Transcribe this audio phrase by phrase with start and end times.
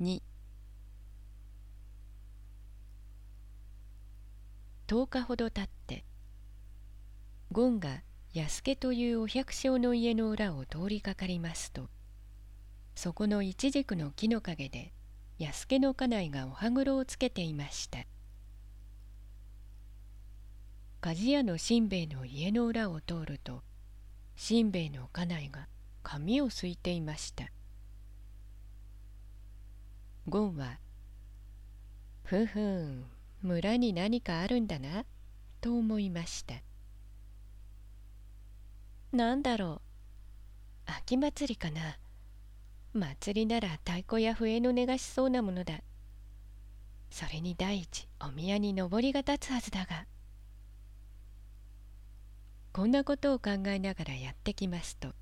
[0.00, 0.22] 2
[4.88, 6.04] 10日ほど経って
[7.52, 8.02] ゴンが
[8.32, 11.88] 安家というお百姓の家の裏を通りかかりますと
[12.94, 14.92] そこの一軸の木の陰で
[15.38, 18.00] 安家の家内がお歯黒をつけていました。
[21.00, 23.62] 鍛冶屋のしんべヱの家の裏を通ると
[24.36, 25.66] しんべヱの家内が
[26.02, 27.46] 髪をすいていました。
[30.28, 30.78] ゴンは
[32.24, 33.04] 「ふふん
[33.42, 35.04] 村に何かあるんだな」
[35.60, 36.54] と思いました。
[39.12, 39.82] なんだろ
[40.86, 40.90] う。
[40.90, 41.98] 秋祭りかな。
[42.92, 45.82] 祭りなら太鼓や笛の音がしそうなものだ。
[47.10, 50.06] それに第一お宮に上りが立つはずだが。
[52.72, 55.12] こんなことを考えながらやってきますと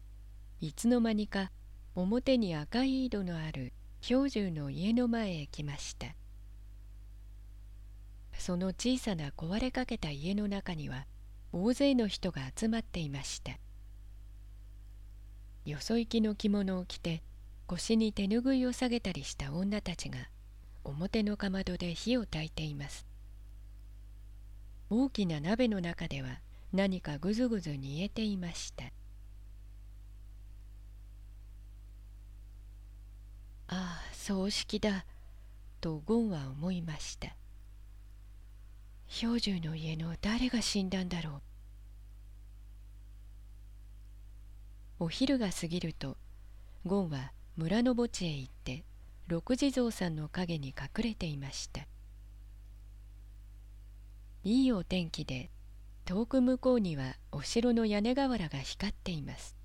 [0.61, 1.51] いつの間にか
[1.95, 6.15] 表に赤い井戸のある兵十の家の前へ来ました。
[8.39, 11.07] その小さな壊れかけた家の中には
[11.53, 13.59] 大勢の人が集まっていました。
[15.65, 17.23] よそ行きの着物を着て
[17.67, 20.31] 腰に手ぬぐいを下げたりした女たちが
[20.85, 23.07] 表のかまどで火を焚いています。
[24.89, 26.41] 大きな鍋の中では
[26.73, 28.85] 何かぐずぐず煮えていました。
[34.29, 35.07] 葬式だ
[35.81, 37.35] とゴンは思いました。
[39.07, 41.41] 兵十の家の誰が死んだんだろ
[44.99, 45.05] う。
[45.05, 46.19] お昼が過ぎると
[46.85, 48.85] ゴンは村の墓地へ行って
[49.29, 51.87] 六地蔵さんの陰に隠れていました。
[54.45, 55.49] いいお天気で
[56.05, 59.57] 遠く向こうにはお城の屋根瓦が光っています。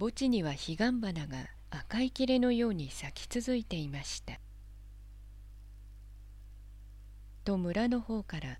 [0.00, 4.40] 墓地には彼岸花が赤い切れのように咲き続いていました。
[7.44, 8.58] と村の方から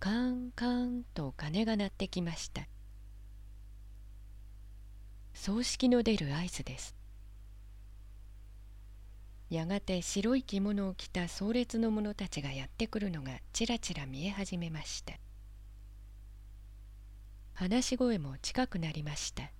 [0.00, 2.62] カンカンと鐘が鳴ってきました。
[5.34, 6.96] 葬式の出る合図です。
[9.50, 15.14] やがて白い着物を着た壮烈の者たちがやってくるのがちらちら見え始めました。
[17.52, 19.50] 話し声も近くなりました。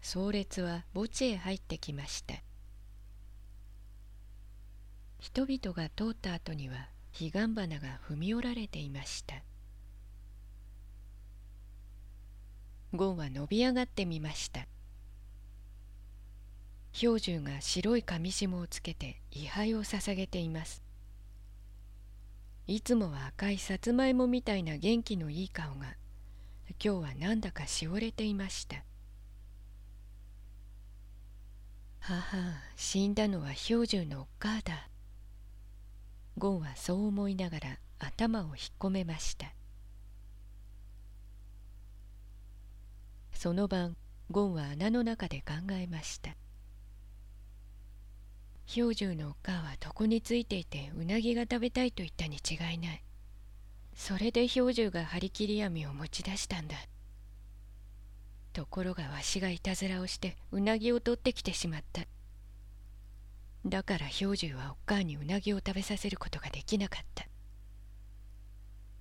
[0.00, 2.34] 壮烈は墓地へ入ってきました。
[5.18, 9.34] 人々が通った後には彼岸花が踏み折られていました。
[12.94, 14.66] ゴンは伸び上がってみました。
[16.92, 20.82] 兵十が白い紙紐をつけて位牌を捧げています。
[22.66, 25.96] いつもは赤いさつまいもみたいな元気のいい顔が
[26.82, 28.87] 今日はなんだかしおれていました。
[32.08, 32.14] 母
[32.74, 34.88] 死んだのは兵十のおっかだ。
[36.38, 39.52] ゴンはそう思いながら頭を引っ込めました。
[43.34, 43.94] その晩
[44.30, 46.34] ゴンは穴の中で考えました。
[48.64, 53.02] 兵十のおっかは床についていてうなぎが食べたいと言ったに違いない。
[53.94, 56.76] それで兵十が張り切り網を持ち出したんだ。
[58.58, 62.02] ところがわしがいたずらをしてうなぎを取ってきてしまった。
[63.64, 67.28] だから兵十はおっかあにうなぎを食べさせることができなかった。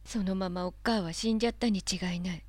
[0.05, 2.45] そのままおっかあは死んじゃったに違いない。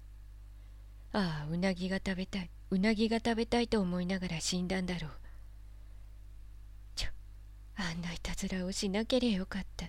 [1.14, 2.50] ああうなぎが食べたい。
[2.68, 5.10] うなぎが食べたいと思いながら死んだんだろう。
[6.94, 7.08] ちょ
[7.76, 9.86] あんないたずらをしなければよかった。